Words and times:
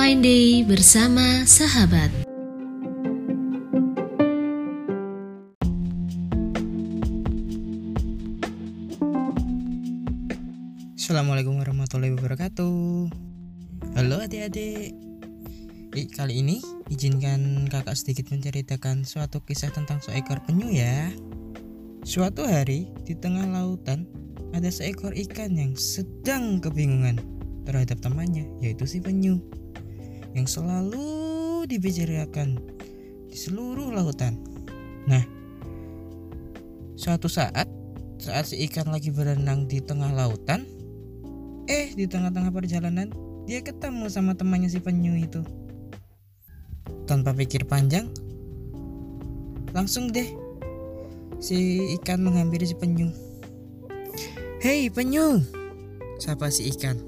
One 0.00 0.16
Fine 0.16 0.24
Day 0.24 0.64
bersama 0.64 1.44
sahabat. 1.44 2.08
Assalamualaikum 10.96 11.60
warahmatullahi 11.60 12.16
wabarakatuh. 12.16 13.12
Halo 13.92 14.24
adik-adik. 14.24 14.96
Kali 16.16 16.34
ini 16.40 16.64
izinkan 16.88 17.68
kakak 17.68 17.92
sedikit 17.92 18.32
menceritakan 18.32 19.04
suatu 19.04 19.44
kisah 19.44 19.68
tentang 19.68 20.00
seekor 20.00 20.40
penyu 20.48 20.72
ya. 20.72 21.12
Suatu 22.08 22.48
hari 22.48 22.88
di 23.04 23.12
tengah 23.20 23.44
lautan 23.52 24.08
ada 24.56 24.72
seekor 24.72 25.12
ikan 25.12 25.60
yang 25.60 25.76
sedang 25.76 26.56
kebingungan 26.56 27.20
terhadap 27.68 28.00
temannya 28.00 28.48
yaitu 28.64 28.88
si 28.88 29.04
penyu 29.04 29.44
Yang 30.36 30.60
selalu 30.60 31.06
dibicarakan 31.66 32.60
di 33.30 33.36
seluruh 33.36 33.94
lautan 33.94 34.38
Nah 35.06 35.22
Suatu 36.94 37.30
saat 37.30 37.66
saat 38.20 38.44
si 38.52 38.60
ikan 38.68 38.92
lagi 38.92 39.08
berenang 39.08 39.64
di 39.64 39.80
tengah 39.80 40.12
lautan 40.12 40.68
Eh, 41.70 41.94
di 41.94 42.10
tengah-tengah 42.10 42.50
perjalanan, 42.50 43.14
dia 43.46 43.62
ketemu 43.62 44.10
sama 44.10 44.34
temannya 44.34 44.66
si 44.66 44.82
penyu 44.82 45.14
itu. 45.14 45.46
Tanpa 47.06 47.30
pikir 47.30 47.62
panjang, 47.62 48.10
langsung 49.70 50.10
deh 50.10 50.26
si 51.38 51.86
ikan 52.02 52.26
menghampiri 52.26 52.66
si 52.66 52.74
penyu. 52.74 53.14
Hei 54.58 54.90
penyu, 54.90 55.46
sapa 56.18 56.50
si 56.50 56.74
ikan. 56.74 56.98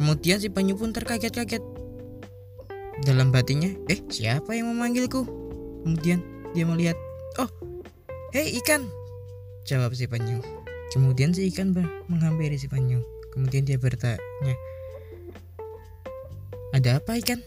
Kemudian 0.00 0.40
si 0.40 0.48
penyu 0.48 0.80
pun 0.80 0.96
terkaget-kaget. 0.96 1.60
Dalam 3.04 3.28
batinnya, 3.28 3.76
eh 3.92 4.00
siapa 4.08 4.56
yang 4.56 4.72
memanggilku? 4.72 5.28
Kemudian 5.84 6.24
dia 6.56 6.64
melihat, 6.64 6.96
oh, 7.36 7.52
hei 8.32 8.56
ikan, 8.64 8.88
jawab 9.68 9.92
si 9.92 10.08
penyu. 10.08 10.40
Kemudian 10.88 11.36
si 11.36 11.52
ikan 11.52 11.76
menghampiri 12.08 12.56
si 12.56 12.64
penyu. 12.64 13.04
Kemudian 13.30 13.68
dia 13.68 13.76
bertanya, 13.76 14.56
"Ada 16.72 16.98
apa 16.98 17.20
ikan?" 17.20 17.44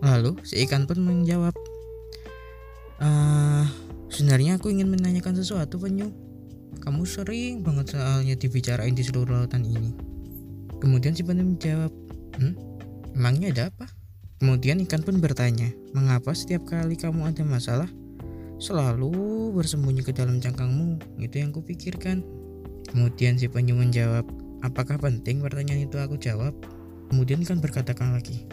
Lalu 0.00 0.40
si 0.48 0.64
ikan 0.64 0.88
pun 0.88 1.04
menjawab, 1.04 1.52
"Ah, 3.04 3.68
sebenarnya 4.08 4.56
aku 4.56 4.72
ingin 4.72 4.88
menanyakan 4.88 5.36
sesuatu 5.36 5.76
penyu. 5.76 6.08
Kamu 6.80 7.04
sering 7.04 7.60
banget 7.60 7.94
soalnya 7.94 8.32
dibicarain 8.32 8.96
di 8.96 9.04
seluruh 9.04 9.44
lautan 9.44 9.68
ini." 9.68 10.07
Kemudian 10.88 11.12
si 11.12 11.20
penyu 11.20 11.44
menjawab, 11.44 11.92
"Hmm, 12.40 12.56
emangnya 13.12 13.52
ada 13.52 13.62
apa?" 13.68 13.92
Kemudian 14.40 14.80
ikan 14.88 15.04
pun 15.04 15.20
bertanya, 15.20 15.68
"Mengapa 15.92 16.32
setiap 16.32 16.64
kali 16.64 16.96
kamu 16.96 17.28
ada 17.28 17.44
masalah, 17.44 17.92
selalu 18.58 19.52
bersembunyi 19.54 20.02
ke 20.02 20.16
dalam 20.16 20.42
cangkangmu. 20.42 21.20
Itu 21.22 21.44
yang 21.44 21.54
kupikirkan. 21.54 22.26
Kemudian 22.90 23.38
si 23.38 23.46
penyu 23.46 23.78
menjawab, 23.78 24.26
apakah 24.64 24.98
penting 24.98 25.44
pertanyaan 25.44 25.86
itu 25.86 26.00
aku 26.00 26.18
jawab? 26.18 26.56
Kemudian 27.08 27.40
kan 27.46 27.62
berkatakan 27.62 28.12
lagi, 28.12 28.48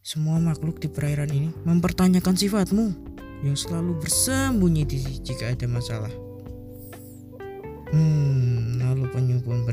semua 0.00 0.40
makhluk 0.40 0.80
di 0.80 0.88
perairan 0.88 1.28
ini 1.28 1.48
mempertanyakan 1.64 2.32
sifatmu 2.36 2.92
yang 3.40 3.56
selalu 3.56 3.96
bersembunyi 4.00 4.84
di 4.84 5.00
jika 5.20 5.52
ada 5.52 5.64
masalah. 5.64 6.12
Hmm, 7.90 8.78
lalu 8.84 9.04
penyu 9.10 9.36
pun 9.42 9.64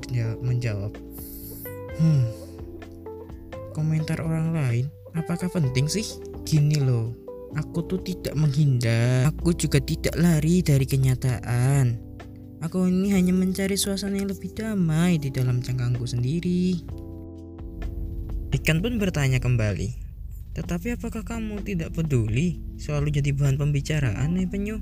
menjawab, 0.44 0.92
hmm, 2.00 2.24
komentar 3.74 4.22
orang 4.22 4.54
lain 4.54 4.86
apakah 5.18 5.50
penting 5.50 5.90
sih? 5.90 6.06
Gini 6.48 6.80
loh, 6.80 7.12
Aku 7.56 7.80
tuh 7.88 8.04
tidak 8.04 8.36
menghindar, 8.36 9.26
aku 9.32 9.56
juga 9.56 9.80
tidak 9.80 10.14
lari 10.20 10.60
dari 10.60 10.84
kenyataan. 10.84 11.96
Aku 12.60 12.86
ini 12.86 13.16
hanya 13.16 13.32
mencari 13.32 13.80
suasana 13.80 14.20
yang 14.20 14.30
lebih 14.30 14.52
damai 14.52 15.16
di 15.16 15.32
dalam 15.32 15.64
cangkangku 15.64 16.04
sendiri. 16.04 16.76
Ikan 18.52 18.84
pun 18.84 19.00
bertanya 19.00 19.40
kembali, 19.40 19.90
tetapi 20.60 21.00
apakah 21.00 21.24
kamu 21.24 21.64
tidak 21.64 21.96
peduli 21.96 22.60
selalu 22.76 23.16
jadi 23.16 23.32
bahan 23.32 23.56
pembicaraan 23.56 24.36
nih 24.36 24.50
penyu? 24.50 24.78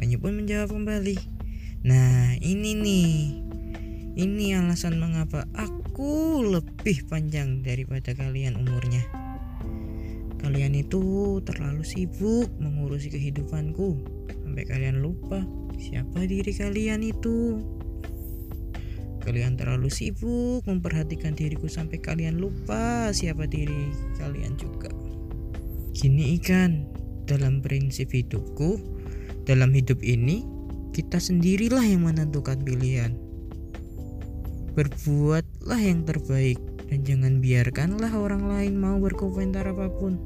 Penyu 0.00 0.16
pun 0.18 0.34
menjawab 0.40 0.72
kembali, 0.72 1.16
nah 1.84 2.34
ini 2.40 2.70
nih, 2.72 3.12
ini 4.16 4.56
alasan 4.56 4.96
mengapa 4.96 5.44
aku 5.52 5.73
lebih 6.02 7.06
panjang 7.06 7.62
daripada 7.62 8.10
kalian 8.18 8.58
umurnya. 8.58 9.04
Kalian 10.42 10.74
itu 10.74 11.38
terlalu 11.46 11.86
sibuk 11.86 12.50
mengurusi 12.58 13.08
kehidupanku 13.08 14.02
sampai 14.44 14.64
kalian 14.66 15.00
lupa 15.00 15.40
siapa 15.78 16.26
diri 16.26 16.50
kalian 16.50 17.00
itu. 17.00 17.62
Kalian 19.24 19.56
terlalu 19.56 19.88
sibuk 19.88 20.66
memperhatikan 20.68 21.32
diriku 21.32 21.64
sampai 21.64 21.96
kalian 21.96 22.36
lupa 22.36 23.08
siapa 23.14 23.48
diri 23.48 23.88
kalian 24.20 24.52
juga. 24.60 24.92
Gini 25.96 26.36
ikan, 26.36 26.84
dalam 27.24 27.64
prinsip 27.64 28.12
hidupku, 28.12 28.76
dalam 29.48 29.72
hidup 29.72 30.04
ini 30.04 30.44
kita 30.92 31.16
sendirilah 31.16 31.82
yang 31.88 32.04
menentukan 32.04 32.60
pilihan. 32.60 33.23
Berbuatlah 34.74 35.78
yang 35.78 36.02
terbaik 36.02 36.58
dan 36.90 37.06
jangan 37.06 37.38
biarkanlah 37.38 38.10
orang 38.10 38.50
lain 38.50 38.74
mau 38.74 38.98
berkomentar 38.98 39.62
apa 39.70 39.86
pun. 39.86 40.18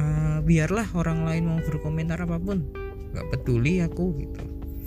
Uh, 0.00 0.40
biarlah 0.40 0.88
orang 0.96 1.28
lain 1.28 1.44
mau 1.44 1.60
berkomentar 1.60 2.16
apa 2.24 2.40
pun. 2.40 2.64
Gak 3.12 3.28
peduli 3.32 3.84
aku 3.84 4.16
gitu. 4.16 4.44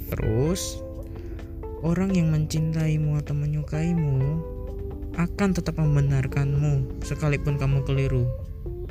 Terus 0.10 0.82
orang 1.86 2.18
yang 2.18 2.34
mencintaimu 2.34 3.22
atau 3.22 3.38
menyukaimu 3.38 4.42
akan 5.20 5.50
tetap 5.52 5.78
membenarkanmu 5.78 7.04
sekalipun 7.06 7.62
kamu 7.62 7.86
keliru. 7.86 8.26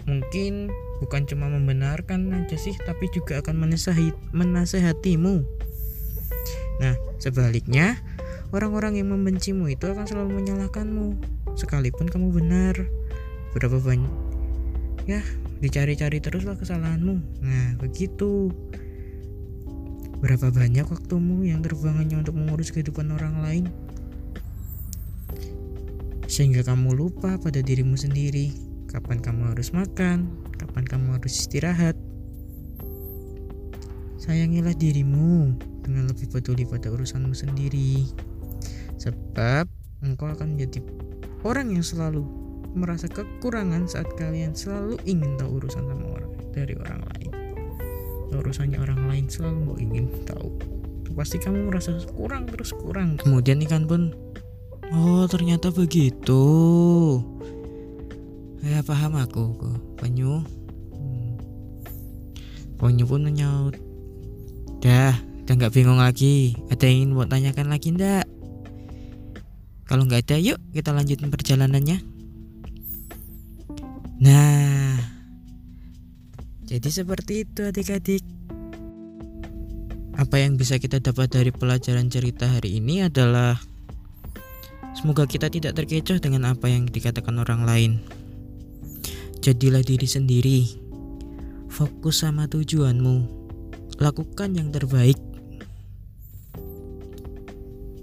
Mungkin 0.06 0.71
bukan 1.03 1.27
cuma 1.27 1.50
membenarkan 1.50 2.33
aja 2.35 2.55
sih 2.55 2.75
tapi 2.87 3.11
juga 3.11 3.43
akan 3.43 3.67
menasehati 3.67 4.15
menasehatimu. 4.31 5.43
Nah 6.79 6.95
sebaliknya 7.19 7.99
Orang-orang 8.49 8.97
yang 8.97 9.13
membencimu 9.13 9.69
itu 9.69 9.85
akan 9.89 10.09
selalu 10.09 10.41
menyalahkanmu. 10.41 11.21
Sekalipun 11.59 12.09
kamu 12.09 12.33
benar 12.33 12.75
Berapa 13.57 13.81
banyak? 13.81 14.13
Ya 15.09 15.25
dicari-cari 15.59 16.21
teruslah 16.21 16.55
kesalahanmu. 16.55 17.17
Nah 17.41 17.69
begitu. 17.81 18.53
Berapa 20.21 20.51
banyak 20.53 20.85
waktumu 20.85 21.47
yang 21.47 21.65
terbuang 21.65 21.97
hanya 22.03 22.21
untuk 22.21 22.37
mengurus 22.37 22.75
kehidupan 22.75 23.09
orang 23.15 23.41
lain? 23.41 23.65
Sehingga 26.29 26.61
kamu 26.61 26.93
lupa 26.93 27.41
pada 27.41 27.65
dirimu 27.65 27.97
sendiri. 27.97 28.53
Kapan 28.87 29.19
kamu 29.19 29.57
harus 29.57 29.73
makan? 29.73 30.29
Kapan 30.61 30.85
kamu 30.85 31.17
harus 31.17 31.33
istirahat? 31.35 31.97
Sayangilah 34.19 34.77
dirimu 34.77 35.57
dengan 35.83 36.11
lebih 36.11 36.29
peduli 36.29 36.69
pada 36.69 36.93
urusanmu 36.93 37.33
sendiri 37.33 38.05
sebab 38.99 39.71
engkau 40.03 40.31
akan 40.31 40.59
menjadi 40.59 40.83
orang 41.47 41.71
yang 41.71 41.87
selalu 41.87 42.27
merasa 42.77 43.09
kekurangan 43.09 43.89
saat 43.89 44.06
kalian 44.19 44.53
selalu 44.53 45.00
ingin 45.09 45.39
tahu 45.41 45.62
urusan 45.62 45.87
sama 45.89 46.06
orang 46.19 46.33
dari 46.53 46.75
orang 46.77 47.00
lain. 47.15 47.31
Urusannya 48.29 48.79
orang 48.79 49.00
lain 49.09 49.25
selalu 49.27 49.59
mau 49.65 49.77
ingin 49.81 50.06
tahu. 50.29 50.53
Pasti 51.17 51.43
kamu 51.43 51.75
merasa 51.75 51.99
kurang 52.15 52.47
terus 52.47 52.71
kurang. 52.71 53.19
Kemudian 53.19 53.59
ikan 53.67 53.91
pun 53.91 54.15
oh 54.95 55.27
ternyata 55.27 55.75
begitu. 55.75 56.44
Ya 58.62 58.85
paham 58.87 59.19
aku 59.19 59.59
kok 59.59 59.79
penyu. 59.99 60.44
Hmm. 60.94 61.35
penyu 62.79 63.03
pun 63.09 63.27
menyaut. 63.27 63.75
Dah 64.79 65.17
udah 65.43 65.55
nggak 65.59 65.75
bingung 65.75 65.99
lagi. 65.99 66.55
Ada 66.71 66.87
yang 66.87 67.11
ingin 67.11 67.11
mau 67.19 67.27
tanyakan 67.27 67.67
lagi 67.73 67.91
ndak 67.91 68.38
kalau 69.88 70.05
nggak 70.05 70.29
ada, 70.29 70.37
yuk 70.37 70.61
kita 70.76 70.93
lanjutin 70.93 71.32
perjalanannya. 71.32 72.05
Nah, 74.20 75.00
jadi 76.69 76.88
seperti 76.93 77.49
itu 77.49 77.64
adik-adik. 77.64 78.20
Apa 80.20 80.44
yang 80.44 80.61
bisa 80.61 80.76
kita 80.76 81.00
dapat 81.00 81.32
dari 81.32 81.49
pelajaran 81.49 82.12
cerita 82.12 82.44
hari 82.52 82.76
ini 82.76 83.08
adalah 83.08 83.56
semoga 84.93 85.25
kita 85.25 85.49
tidak 85.49 85.73
terkecoh 85.73 86.20
dengan 86.20 86.52
apa 86.52 86.69
yang 86.69 86.84
dikatakan 86.84 87.41
orang 87.41 87.64
lain. 87.64 87.93
Jadilah 89.41 89.81
diri 89.81 90.05
sendiri. 90.05 90.61
Fokus 91.73 92.29
sama 92.29 92.44
tujuanmu. 92.44 93.41
Lakukan 94.02 94.52
yang 94.52 94.69
terbaik 94.69 95.17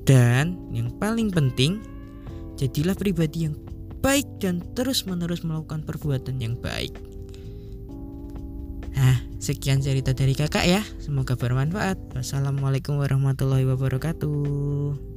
Dan 0.05 0.61
yang 0.69 0.93
paling 1.01 1.33
penting, 1.33 1.81
Jadilah 2.55 2.95
pribadi 2.95 3.51
yang 3.51 3.55
baik 3.99 4.39
dan 4.39 4.63
terus-menerus 4.79 5.43
melakukan 5.43 5.83
perbuatan 5.83 6.39
yang 6.39 6.55
baik. 6.55 6.95
Nah, 8.95 9.19
sekian 9.43 9.83
cerita 9.83 10.15
dari 10.15 10.31
kakak 10.31 10.63
ya. 10.63 10.81
Semoga 11.03 11.35
bermanfaat. 11.35 12.15
Wassalamualaikum 12.15 12.95
warahmatullahi 12.95 13.67
wabarakatuh. 13.67 15.14